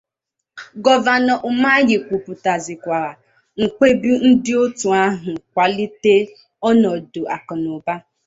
Gọvanọ 0.83 1.33
Ụmahị 1.47 1.95
kwupụtàzịkwàrà 2.07 3.11
mkpebi 3.61 4.11
ndị 4.27 4.53
òtù 4.63 4.87
ahụ 5.03 5.29
ịkwàlite 5.39 6.13
ọnọdụ 6.69 7.21
akụnaụba 7.35 7.93